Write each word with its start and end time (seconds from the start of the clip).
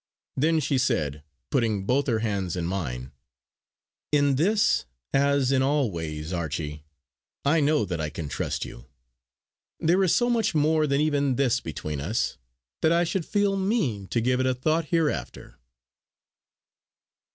Then 0.35 0.59
she 0.59 0.79
said, 0.79 1.21
putting 1.51 1.85
both 1.85 2.07
her 2.07 2.21
hands 2.25 2.55
in 2.55 2.65
mine: 2.65 3.11
"In 4.11 4.35
this, 4.35 4.85
as 5.13 5.51
in 5.51 5.61
all 5.61 5.91
ways, 5.91 6.33
Archie, 6.33 6.85
I 7.45 7.59
know 7.59 7.85
that 7.85 8.01
I 8.01 8.09
can 8.09 8.27
trust 8.27 8.65
you. 8.65 8.87
There 9.79 10.03
is 10.03 10.15
so 10.15 10.27
much 10.27 10.55
more 10.55 10.87
than 10.87 11.01
even 11.01 11.35
this 11.35 11.59
between 11.61 12.01
us, 12.01 12.39
that 12.81 12.91
I 12.91 13.03
should 13.03 13.27
feel 13.27 13.55
mean 13.55 14.07
to 14.07 14.21
give 14.21 14.39
it 14.39 14.47
a 14.47 14.55
thought 14.55 14.85
hereafter!" 14.85 15.59